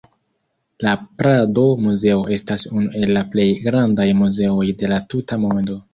La 0.85 0.93
Prado-Muzeo 1.21 2.23
estas 2.37 2.65
unu 2.71 2.89
el 3.03 3.13
la 3.19 3.23
plej 3.35 3.47
grandaj 3.67 4.11
muzeoj 4.23 4.69
de 4.81 4.91
la 4.95 4.99
tuta 5.15 5.41
mondo. 5.45 5.79